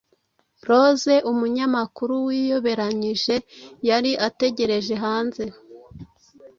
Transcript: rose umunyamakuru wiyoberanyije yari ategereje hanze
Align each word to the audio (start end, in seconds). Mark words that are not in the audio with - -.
rose 0.69 1.13
umunyamakuru 1.31 2.13
wiyoberanyije 2.27 3.35
yari 3.89 4.11
ategereje 4.27 4.93
hanze 5.03 5.43